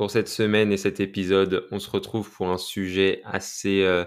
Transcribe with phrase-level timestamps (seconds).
[0.00, 4.06] pour cette semaine et cet épisode, on se retrouve pour un sujet assez euh,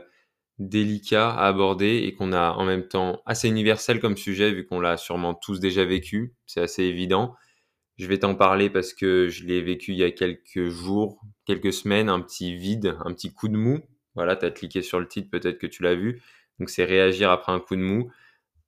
[0.58, 4.80] délicat à aborder et qu'on a en même temps assez universel comme sujet vu qu'on
[4.80, 7.35] l'a sûrement tous déjà vécu, c'est assez évident.
[7.99, 11.71] Je vais t'en parler parce que je l'ai vécu il y a quelques jours, quelques
[11.71, 13.80] semaines, un petit vide, un petit coup de mou.
[14.16, 16.23] Voilà, tu as cliqué sur le titre, peut-être que tu l'as vu.
[16.57, 18.10] Donc c'est réagir après un coup de mou.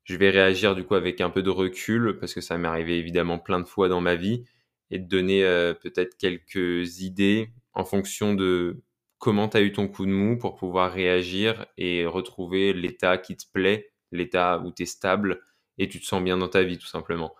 [0.03, 2.99] Je vais réagir du coup avec un peu de recul parce que ça m'est arrivé
[2.99, 4.43] évidemment plein de fois dans ma vie
[4.91, 8.81] et de donner euh, peut-être quelques idées en fonction de
[9.17, 13.35] comment tu as eu ton coup de mou pour pouvoir réagir et retrouver l'état qui
[13.35, 15.41] te plaît, l'état où tu es stable
[15.77, 17.33] et tu te sens bien dans ta vie tout simplement.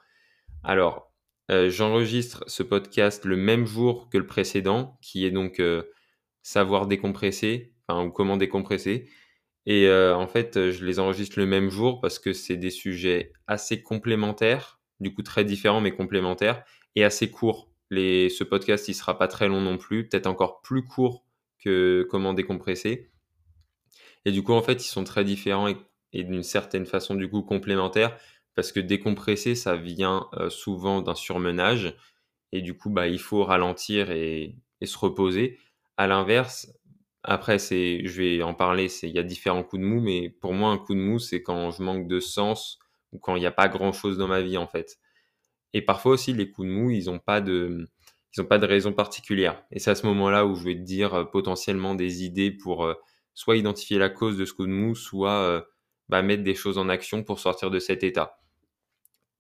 [0.64, 1.14] Alors,
[1.52, 5.84] euh, j'enregistre ce podcast le même jour que le précédent, qui est donc euh,
[6.42, 9.08] savoir décompresser, enfin, ou comment décompresser.
[9.68, 13.82] Et en fait, je les enregistre le même jour parce que c'est des sujets assez
[13.82, 16.64] complémentaires, du coup très différents mais complémentaires,
[16.96, 17.70] et assez court.
[17.92, 21.24] Ce podcast, il sera pas très long non plus, peut-être encore plus court
[21.60, 23.10] que comment décompresser.
[24.26, 27.42] Et du coup, en fait, ils sont très différents et, d'une certaine façon, du coup,
[27.42, 28.18] complémentaires,
[28.56, 31.96] parce que décompresser, ça vient euh, souvent d'un surmenage,
[32.54, 35.60] et du coup, bah, il faut ralentir et, et se reposer.
[35.98, 36.72] À l'inverse,
[37.24, 40.30] après, c'est, je vais en parler, c'est, il y a différents coups de mou, mais
[40.30, 42.80] pour moi, un coup de mou, c'est quand je manque de sens
[43.12, 44.98] ou quand il n'y a pas grand chose dans ma vie, en fait.
[45.76, 47.90] Et parfois aussi, les coups de mou, ils n'ont pas de,
[48.38, 49.62] ils pas de raison particulière.
[49.72, 52.86] Et c'est à ce moment-là où je vais te dire euh, potentiellement des idées pour
[52.86, 52.94] euh,
[53.34, 55.62] soit identifier la cause de ce coup de mou, soit euh,
[56.08, 58.40] bah, mettre des choses en action pour sortir de cet état.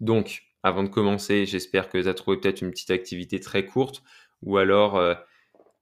[0.01, 4.03] Donc, avant de commencer, j'espère que tu as trouvé peut-être une petite activité très courte
[4.41, 5.00] ou alors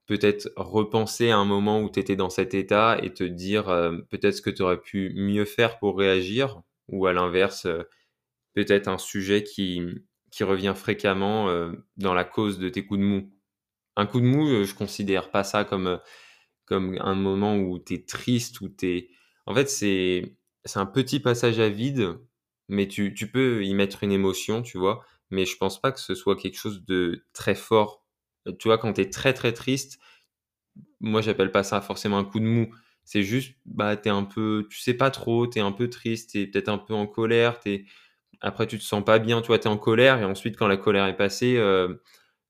[0.05, 3.65] peut-être repenser à un moment où tu étais dans cet état et te dire
[4.11, 7.65] peut-être ce que tu aurais pu mieux faire pour réagir ou à l'inverse,
[8.53, 9.81] peut-être un sujet qui,
[10.33, 13.31] qui revient fréquemment euh, dans la cause de tes coups de mou.
[13.95, 15.97] Un coup de mou, euh, je considère pas ça comme, euh,
[16.65, 19.09] comme un moment où tu es triste, où tu es...
[19.45, 20.35] En fait, c'est
[20.73, 22.17] un petit passage à vide,
[22.67, 25.99] mais tu, tu, peux y mettre une émotion, tu vois, mais je pense pas que
[25.99, 28.03] ce soit quelque chose de très fort.
[28.57, 29.99] Tu vois, quand tu es très très triste,
[30.99, 32.73] moi j'appelle pas ça forcément un coup de mou.
[33.03, 36.31] C'est juste, bah, t'es un peu, tu sais pas trop, tu es un peu triste,
[36.31, 37.85] tu es peut-être un peu en colère, tu
[38.43, 40.77] après, tu te sens pas bien, tu vois, tu en colère, et ensuite, quand la
[40.77, 41.95] colère est passée, euh,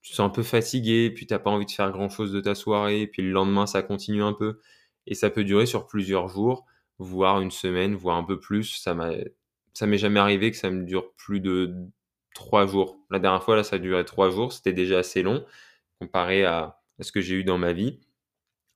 [0.01, 2.41] tu te sens un peu fatigué, puis tu n'as pas envie de faire grand-chose de
[2.41, 4.59] ta soirée, puis le lendemain, ça continue un peu.
[5.05, 6.65] Et ça peut durer sur plusieurs jours,
[6.97, 8.75] voire une semaine, voire un peu plus.
[8.75, 11.75] Ça m'est jamais arrivé que ça me dure plus de
[12.33, 12.97] trois jours.
[13.11, 14.51] La dernière fois, là, ça a duré trois jours.
[14.51, 15.45] C'était déjà assez long
[15.99, 17.99] comparé à, ce que j'ai eu dans ma vie.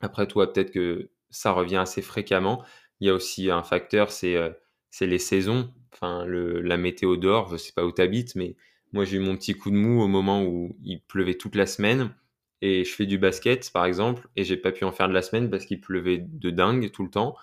[0.02, 2.64] Après, toi, peut-être que ça revient assez fréquemment.
[3.00, 4.52] Il y a aussi un facteur, c'est euh,
[4.90, 5.74] c'est les saisons.
[5.94, 8.56] Enfin le, la météo dehors, je sais pas où tu habites, mais
[8.94, 11.66] moi j'ai eu mon petit coup de mou au moment où il pleuvait toute la
[11.66, 12.14] semaine
[12.62, 15.22] et je fais du basket par exemple et j'ai pas pu en faire de la
[15.22, 17.36] semaine parce qu'il pleuvait de dingue tout le temps.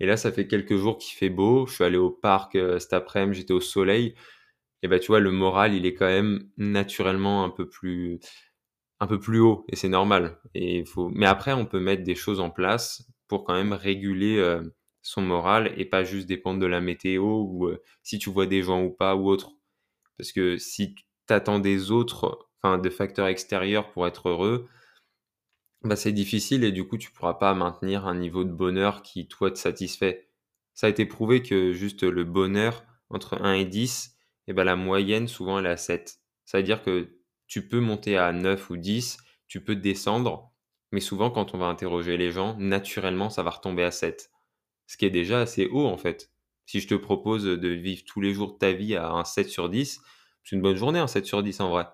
[0.00, 2.78] Et là ça fait quelques jours qu'il fait beau, je suis allé au parc euh,
[2.78, 4.14] cet après-midi, j'étais au soleil.
[4.82, 8.20] Et bah tu vois le moral il est quand même naturellement un peu plus
[9.00, 10.38] un peu plus haut et c'est normal.
[10.54, 14.38] Et faut mais après on peut mettre des choses en place pour quand même réguler
[14.38, 14.62] euh,
[15.02, 18.62] son moral et pas juste dépendre de la météo ou euh, si tu vois des
[18.62, 19.52] gens ou pas ou autre.
[20.16, 24.68] Parce que si tu attends des autres, enfin de facteurs extérieurs pour être heureux,
[25.82, 29.28] bah c'est difficile et du coup tu pourras pas maintenir un niveau de bonheur qui
[29.28, 30.28] toi te satisfait.
[30.74, 34.16] Ça a été prouvé que juste le bonheur entre 1 et 10,
[34.48, 36.20] et ben la moyenne souvent elle est à 7.
[36.44, 37.08] Ça veut dire que
[37.46, 40.52] tu peux monter à 9 ou 10, tu peux descendre,
[40.92, 44.30] mais souvent quand on va interroger les gens, naturellement ça va retomber à 7
[44.88, 46.32] ce qui est déjà assez haut en fait.
[46.66, 49.68] Si je te propose de vivre tous les jours ta vie à un 7 sur
[49.68, 50.00] 10,
[50.42, 51.86] c'est une bonne journée un 7 sur 10 en vrai.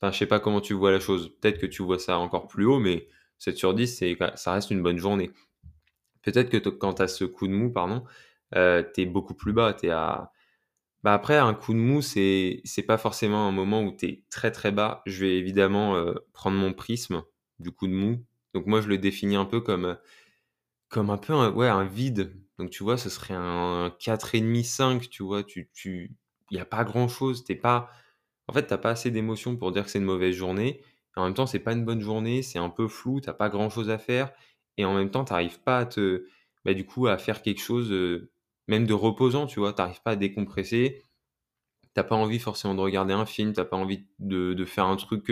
[0.00, 1.32] Enfin, je sais pas comment tu vois la chose.
[1.40, 3.08] Peut-être que tu vois ça encore plus haut, mais
[3.38, 5.30] 7 sur 10, c'est, ça reste une bonne journée.
[6.22, 8.04] Peut-être que quand tu as ce coup de mou, pardon,
[8.56, 9.76] euh, tu es beaucoup plus bas.
[9.82, 10.32] Es à...
[11.04, 14.24] bah après, un coup de mou, c'est, c'est pas forcément un moment où tu es
[14.30, 15.02] très très bas.
[15.06, 17.22] Je vais évidemment euh, prendre mon prisme
[17.60, 18.24] du coup de mou.
[18.52, 19.96] Donc moi, je le définis un peu comme
[20.88, 22.34] comme un peu un vide.
[22.58, 25.44] Donc tu vois, ce serait un 4,5-5, tu vois?
[25.44, 26.16] Tu tu
[26.50, 27.90] il y a pas grand-chose, tu pas
[28.48, 30.82] en fait, tu pas assez d'émotions pour dire que c'est une mauvaise journée.
[31.16, 33.90] en même temps, c'est pas une bonne journée, c'est un peu flou, tu pas grand-chose
[33.90, 34.32] à faire
[34.78, 36.26] et en même temps, tu arrives pas à te
[36.64, 37.92] bah, du coup, à faire quelque chose,
[38.68, 39.72] même de reposant, tu vois?
[39.72, 41.02] Tu arrives pas à décompresser.
[41.94, 45.24] T'as pas envie forcément de regarder un film, t'as pas envie de faire un truc,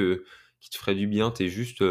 [0.60, 1.30] qui te ferait du bien.
[1.30, 1.84] Tu es juste,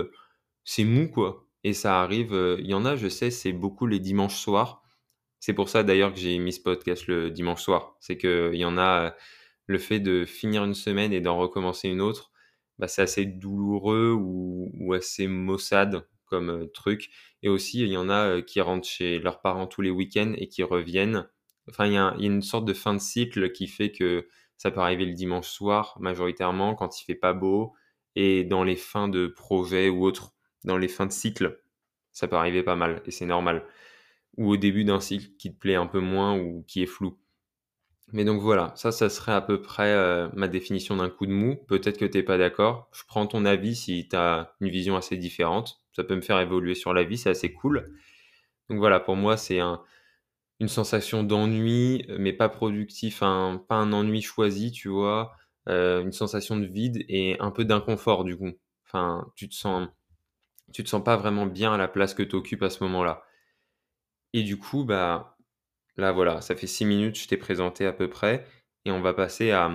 [0.66, 4.00] c'est mou, quoi et ça arrive, il y en a, je sais, c'est beaucoup les
[4.00, 4.84] dimanches soirs.
[5.40, 7.98] C'est pour ça d'ailleurs que j'ai mis ce podcast le dimanche soir.
[8.00, 9.16] C'est qu'il y en a,
[9.68, 12.32] le fait de finir une semaine et d'en recommencer une autre,
[12.80, 17.10] bah, c'est assez douloureux ou assez maussade comme, truc
[17.44, 20.48] et aussi il y en a, qui rentrent chez leurs parents tous les week-ends et
[20.48, 21.28] qui reviennent.
[21.70, 24.28] Enfin, il y a y a une sorte de fin de cycle qui fait que
[24.58, 27.74] ça peut arriver le dimanche soir majoritairement quand il fait pas beau
[28.16, 30.34] et dans les fins de projet ou autres,
[30.66, 31.62] dans les fins de cycle,
[32.12, 33.66] ça peut arriver pas mal et c'est normal.
[34.38, 37.18] Ou au début d'un cycle qui te plaît un peu moins ou qui est flou.
[38.12, 41.32] Mais donc voilà, ça, ça serait à peu près euh, ma définition d'un coup de
[41.32, 41.56] mou.
[41.68, 42.90] Peut-être que tu n'es pas d'accord.
[42.94, 45.82] Je prends ton avis si tu as une vision assez différente.
[45.94, 47.96] Ça peut me faire évoluer sur la vie, c'est assez cool.
[48.70, 49.82] Donc voilà, pour moi, c'est un,
[50.60, 55.34] une sensation d'ennui, mais pas productif, pas un ennui choisi, tu vois.
[55.70, 58.52] Euh, une sensation de vide et un peu d'inconfort du coup.
[58.86, 59.88] Enfin, tu te sens,
[60.72, 63.24] tu te sens pas vraiment bien à la place que tu occupes à ce moment-là.
[64.34, 65.38] Et du coup, bah,
[65.98, 68.46] là voilà, ça fait six minutes, je t'ai présenté à peu près,
[68.86, 69.72] et on va passer à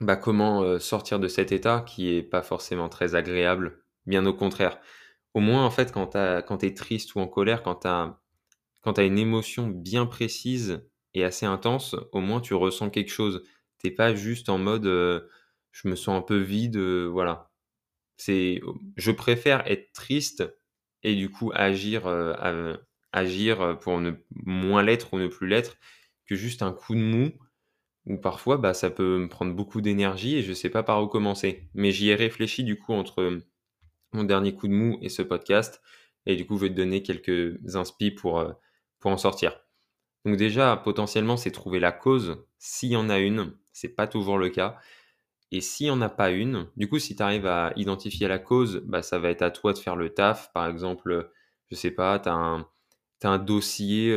[0.00, 4.34] bah, comment euh, sortir de cet état qui est pas forcément très agréable, bien au
[4.34, 4.78] contraire.
[5.34, 6.08] Au moins, en fait, quand
[6.58, 11.46] tu es triste ou en colère, quand tu as, une émotion bien précise et assez
[11.46, 13.44] intense, au moins tu ressens quelque chose
[13.78, 14.84] t'es pas juste en mode
[15.72, 17.50] je me sens un peu vide, voilà.
[18.16, 18.60] C'est,
[18.96, 20.44] je préfère être triste
[21.02, 22.06] et du coup agir,
[23.12, 25.76] agir pour ne moins l'être ou ne plus l'être
[26.26, 27.32] que juste un coup de mou
[28.06, 31.08] où parfois bah, ça peut me prendre beaucoup d'énergie et je sais pas par où
[31.08, 31.68] commencer.
[31.74, 33.40] Mais j'y ai réfléchi du coup entre
[34.12, 35.82] mon dernier coup de mou et ce podcast
[36.24, 38.44] et du coup je vais te donner quelques inspi pour,
[38.98, 39.60] pour en sortir.
[40.26, 44.38] Donc déjà, potentiellement, c'est trouver la cause, s'il y en a une, c'est pas toujours
[44.38, 44.76] le cas.
[45.52, 48.38] Et s'il n'y en a pas une, du coup, si tu arrives à identifier la
[48.38, 50.52] cause, bah, ça va être à toi de faire le taf.
[50.52, 51.30] Par exemple,
[51.70, 54.12] je sais pas, tu as un, dossier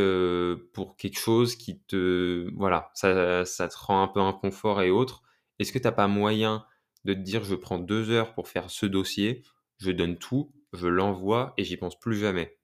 [0.74, 2.50] pour quelque chose qui te.
[2.56, 5.24] Voilà, ça, ça te rend un peu inconfort et autres.
[5.60, 6.66] Est-ce que tu n'as pas moyen
[7.06, 9.44] de te dire je prends deux heures pour faire ce dossier,
[9.78, 12.58] je donne tout, je l'envoie et j'y pense plus jamais?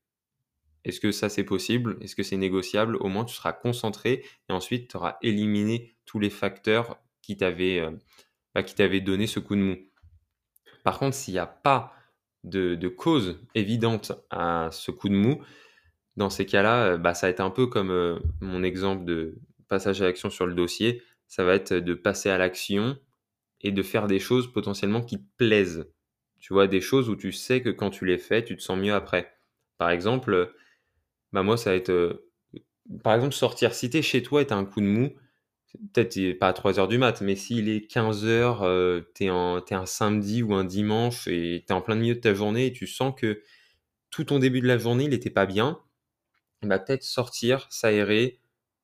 [0.86, 1.98] Est-ce que ça c'est possible?
[2.02, 2.98] Est-ce que c'est négociable?
[2.98, 7.80] Au moins tu seras concentré et ensuite tu auras éliminé tous les facteurs qui t'avaient
[7.80, 7.92] euh,
[8.56, 9.78] bah, donné ce coup de mou.
[10.84, 11.94] Par contre, s'il n'y a pas
[12.44, 15.44] de, cause évidente à ce coup de mou,
[16.16, 19.36] dans ces cas-là, euh, bah, ça va être un peu comme euh, mon exemple de
[19.68, 21.02] passage à l'action sur le dossier.
[21.28, 22.98] Ça va être de passer à l'action
[23.62, 25.92] et de faire des choses potentiellement qui te plaisent.
[26.40, 28.78] Tu vois, des choses où tu sais que quand tu les fais, tu te sens
[28.78, 29.34] mieux après.
[29.78, 30.54] Par exemple,
[31.34, 32.30] bah, moi, ça va être, euh,
[33.04, 33.74] par exemple, sortir.
[33.74, 35.12] Si tu es chez toi et tu as un coup de mou,
[35.94, 39.28] peut-être pas à 3 heures du mat, mais s'il est 15 heures, euh, tu es,
[39.30, 42.74] un samedi ou un dimanche et tu es en plein milieu de ta journée et
[42.74, 43.42] tu sens que
[44.10, 45.80] tout ton début de la journée, il n'était pas bien,
[46.62, 48.40] bah, peut-être sortir, s'aérer,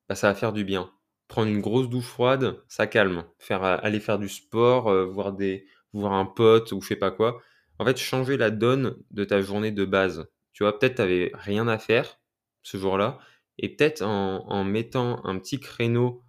[0.08, 0.90] bah, ça va faire du bien.
[1.28, 3.24] Prendre une grosse douche froide, ça calme.
[3.38, 7.10] Faire, aller faire du sport, euh, voir, des, voir un pote ou je sais pas
[7.10, 7.40] quoi.
[7.78, 10.28] En fait, changer la donne de ta journée de base.
[10.52, 12.20] Tu vois, peut-être tu n'avais rien à faire,
[12.62, 13.18] ce jour-là.
[13.58, 16.22] Et peut-être en, mettant un petit créneau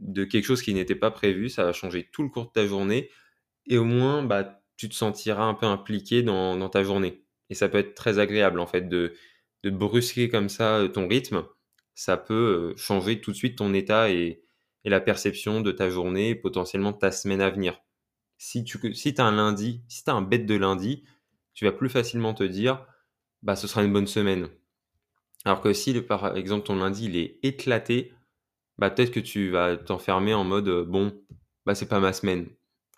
[0.00, 2.66] de quelque chose qui n'était pas prévu, ça va changer tout le cours de ta
[2.66, 3.10] journée.
[3.66, 7.22] Et au moins, bah, tu te sentiras un peu impliqué dans, ta journée.
[7.50, 9.12] Et ça peut être très agréable, en fait, de,
[9.62, 11.44] de brusquer comme ça euh, ton rythme.
[11.94, 14.42] Ça peut euh, changer tout de suite ton état et,
[14.84, 17.82] la perception de ta journée, potentiellement ta semaine à venir.
[18.38, 21.04] Si tu si as un lundi, si tu as un bête de lundi,
[21.52, 22.86] tu vas plus facilement te dire,
[23.42, 24.48] bah, ce sera une bonne semaine.
[25.44, 28.14] Alors que si, par exemple, ton lundi, il est éclaté,
[28.80, 31.12] bah, peut-être que tu vas t'enfermer en mode, bon,
[31.66, 32.48] bah, c'est pas ma semaine.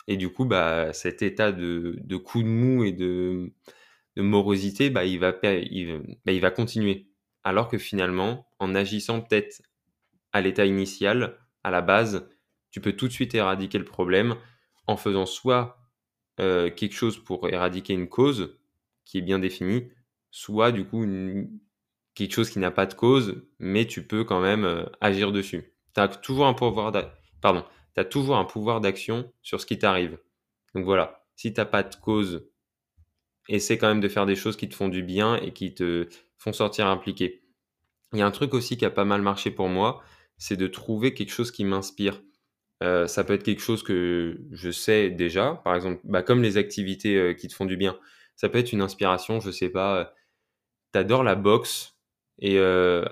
[0.07, 3.51] Et du coup, bah, cet état de, coup de mou et de,
[4.17, 7.09] morosité, bah, il, va, bah, il, va continuer.
[7.43, 9.61] Alors que finalement, en agissant peut-être
[10.31, 12.29] à l'état initial, à la base,
[12.71, 14.35] tu peux tout de suite éradiquer le problème
[14.87, 15.77] en faisant soit
[16.37, 18.57] quelque chose pour éradiquer une cause
[19.05, 19.91] qui est bien définie,
[20.31, 21.05] soit du coup
[22.15, 25.72] quelque chose qui n'a pas de cause, mais tu peux quand même euh, agir dessus.
[25.95, 26.91] Tu as toujours un pouvoir
[27.41, 27.63] pardon,
[28.09, 30.17] toujours un pouvoir d'action sur ce qui t'arrive.
[30.73, 32.47] Donc voilà, si tu n'as pas de cause,
[33.49, 36.07] essaie quand même de faire des choses qui te font du bien et qui te
[36.37, 37.43] font sortir impliqué.
[38.13, 40.01] Il y a un truc aussi qui a pas mal marché pour moi,
[40.37, 42.21] c'est de trouver quelque chose qui m'inspire.
[42.81, 46.57] Euh, ça peut être quelque chose que je sais déjà, par exemple, bah, comme les
[46.57, 47.97] activités euh, qui te font du bien.
[48.35, 50.05] Ça peut être une inspiration, je sais pas, euh,
[50.91, 51.97] t'adores la boxe
[52.39, 53.05] et, euh,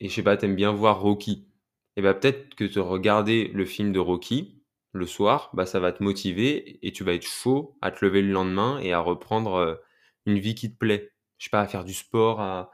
[0.00, 1.49] et je sais pas, t'aimes bien voir Rocky.
[1.96, 5.92] Et bah peut-être que te regarder le film de Rocky le soir, bah ça va
[5.92, 9.54] te motiver et tu vas être chaud à te lever le lendemain et à reprendre
[9.54, 9.74] euh,
[10.26, 11.12] une vie qui te plaît.
[11.38, 12.70] Je sais pas, à faire du sport, à,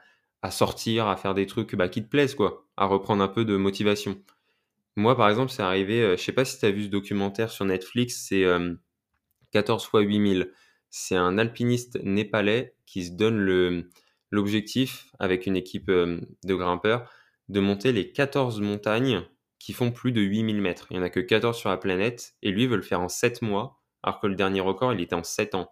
[0.51, 3.55] sortir, à faire des trucs bah, qui te plaisent, quoi, à reprendre un peu de
[3.57, 4.21] motivation.
[4.97, 7.51] Moi, par exemple, c'est arrivé, euh, je sais pas si tu as vu ce documentaire
[7.51, 8.73] sur Netflix, c'est euh,
[9.51, 10.51] 14 fois 8000.
[10.89, 13.85] C'est un alpiniste népalais qui se donne
[14.31, 17.11] l'objectif, avec une équipe euh, de grimpeurs,
[17.49, 19.23] de monter les 14 montagnes
[19.59, 20.87] qui font plus de 8000 mètres.
[20.89, 23.09] Il n'y en a que 14 sur la planète, et lui veut le faire en
[23.09, 25.71] 7 mois, alors que le dernier record, il était en 7 ans.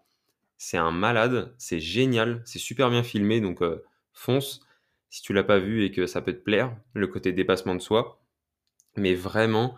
[0.58, 4.62] C'est un malade, c'est génial, c'est super bien filmé, donc euh, fonce
[5.16, 7.80] si tu l'as pas vu et que ça peut te plaire, le côté dépassement de
[7.80, 8.22] soi.
[8.98, 9.76] Mais vraiment,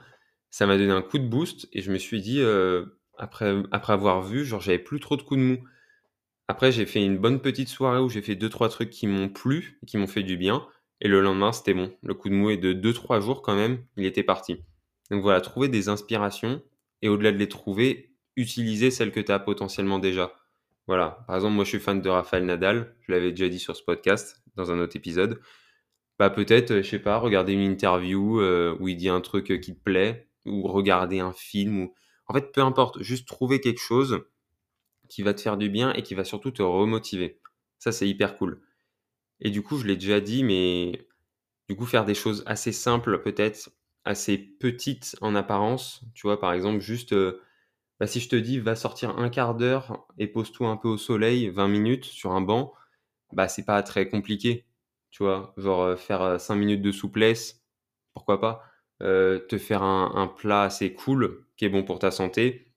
[0.49, 2.85] ça m'a donné un coup de boost et je me suis dit, euh,
[3.19, 5.63] après, après avoir vu, genre j'avais plus trop de coups de mou.
[6.47, 9.29] Après, j'ai fait une bonne petite soirée où j'ai fait deux trois trucs qui m'ont
[9.29, 10.65] plu, qui m'ont fait du bien.
[11.01, 11.93] Et le lendemain, c'était bon.
[12.01, 14.63] Le coup de mou est de deux trois jours quand même, il était parti.
[15.11, 16.61] Donc voilà, trouver des inspirations
[17.01, 20.33] et au-delà de les trouver, utiliser celles que tu as potentiellement déjà.
[20.87, 23.75] Voilà, par exemple, moi je suis fan de Rafael Nadal, je l'avais déjà dit sur
[23.75, 25.41] ce podcast dans un autre épisode.
[26.17, 29.51] Bah peut-être, euh, je sais pas, regarder une interview euh, où il dit un truc
[29.51, 31.93] euh, qui te plaît, ou regarder un film, ou
[32.27, 34.23] en fait peu importe, juste trouver quelque chose
[35.09, 37.39] qui va te faire du bien et qui va surtout te remotiver.
[37.79, 38.61] Ça c'est hyper cool.
[39.41, 41.07] Et du coup, je l'ai déjà dit, mais
[41.69, 43.71] du coup faire des choses assez simples peut-être,
[44.05, 47.41] assez petites en apparence, tu vois, par exemple juste euh,
[47.99, 50.97] bah, si je te dis va sortir un quart d'heure et pose-toi un peu au
[50.97, 52.73] soleil, 20 minutes sur un banc,
[53.33, 54.65] bah c'est pas très compliqué,
[55.11, 55.53] tu vois.
[55.57, 57.63] Genre euh, faire euh, 5 minutes de souplesse,
[58.13, 58.63] pourquoi pas.
[59.03, 62.73] Euh, te faire un, un plat assez cool qui est bon pour ta santé.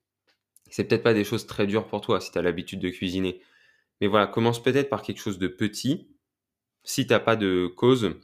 [0.71, 3.43] C'est peut-être pas des choses très dures pour toi si tu as l'habitude de cuisiner.
[4.01, 6.10] Mais voilà, commence peut-être par quelque chose de petit.
[6.83, 8.15] Si t'as pas de cause,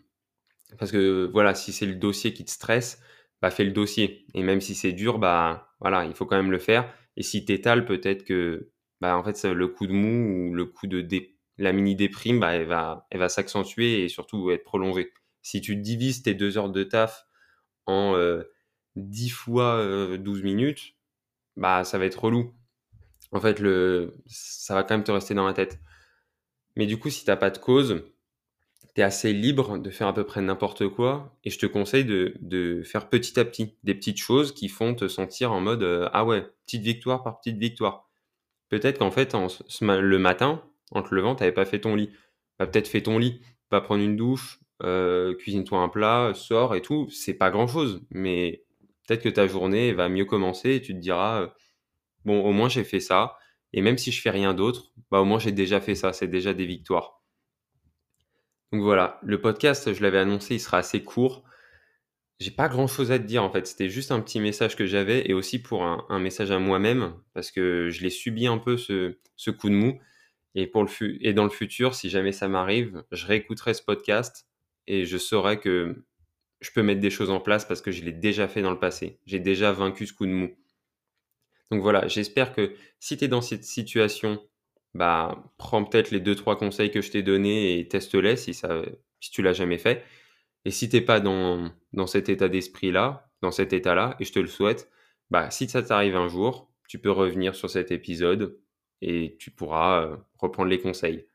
[0.78, 3.02] parce que voilà, si c'est le dossier qui te stresse,
[3.42, 4.26] bah fais le dossier.
[4.34, 6.92] Et même si c'est dur, bah voilà, il faut quand même le faire.
[7.16, 8.70] Et si t'étales, peut-être que
[9.00, 12.40] bah en fait le coup de mou ou le coup de dé- la mini déprime,
[12.40, 15.12] bah va, s'accentuer et surtout être prolongée.
[15.42, 17.26] Si tu divises tes deux heures de taf
[17.86, 18.44] en euh,
[18.96, 20.94] 10 fois euh, 12 minutes,
[21.56, 22.54] bah ça va être relou.
[23.32, 25.80] En fait, le, ça va quand même te rester dans la tête.
[26.76, 28.04] Mais du coup, si t'as pas de cause,
[28.96, 32.06] tu es assez libre de faire à peu près n'importe quoi et je te conseille
[32.06, 36.08] de, faire petit à petit des petites choses qui font te sentir en mode euh,
[36.14, 38.08] ah ouais, petite victoire par petite victoire.
[38.70, 39.48] Peut-être qu'en fait, en,
[39.80, 40.62] le matin,
[40.92, 42.10] en te levant, tu n'avais pas fait ton lit.
[42.58, 46.80] Bah, peut-être fais ton lit, va prendre une douche, euh, cuisine-toi un plat, sors et
[46.80, 47.06] tout.
[47.10, 48.64] C'est pas grand-chose, mais
[49.06, 51.48] peut-être que ta journée va mieux commencer et tu te diras euh,
[52.24, 53.36] bon, au moins j'ai fait ça.
[53.74, 56.28] Et même si je fais rien d'autre, bah au moins j'ai déjà fait ça, c'est
[56.28, 57.15] déjà des victoires.
[58.72, 61.44] Donc voilà, le podcast, je l'avais annoncé, il sera assez court.
[62.38, 64.84] J'ai pas grand chose à te dire en fait, c'était juste un petit message que
[64.86, 68.76] j'avais et aussi pour un, message à moi-même parce que je l'ai subi un peu
[68.76, 69.16] ce,
[69.50, 69.98] coup de mou
[70.54, 74.46] et, pour le et dans le futur, si jamais ça m'arrive, je réécouterai ce podcast
[74.86, 76.04] et je saurai que
[76.60, 78.78] je peux mettre des choses en place parce que je l'ai déjà fait dans le
[78.78, 79.20] passé.
[79.26, 80.50] J'ai déjà vaincu ce coup de mou.
[81.70, 84.40] Donc voilà, j'espère que si tu es dans cette situation,
[84.96, 88.52] bah, prends peut-être les deux trois conseils que je t'ai donnés et teste-les si
[89.30, 90.04] tu l'as jamais fait.
[90.64, 91.70] Et si t'es pas dans,
[92.06, 94.90] cet état d'esprit-là, dans cet état-là, et je te le souhaite,
[95.30, 98.58] bah, si ça t'arrive un jour, tu peux revenir sur cet épisode
[99.02, 101.26] et tu pourras euh, reprendre les conseils.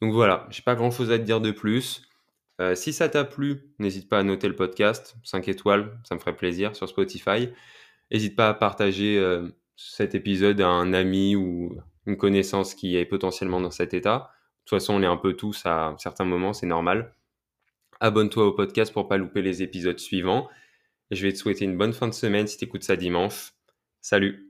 [0.00, 2.02] Donc voilà, j'ai pas grand-chose à te dire de plus.
[2.60, 6.20] Euh, si ça t'a plu, n'hésite pas à noter le podcast, 5 étoiles, ça me
[6.20, 7.50] ferait plaisir sur Spotify.
[8.10, 11.78] N'hésite pas à partager euh, cet épisode à un ami ou
[12.08, 14.30] une connaissance qui est potentiellement dans cet état.
[14.64, 17.14] De toute façon, on est un peu tous à certains moments, c'est normal.
[18.00, 20.48] Abonne-toi au podcast pour pas louper les épisodes suivants.
[21.10, 23.52] Je vais te souhaiter une bonne fin de semaine si tu écoutes ça dimanche.
[24.00, 24.47] Salut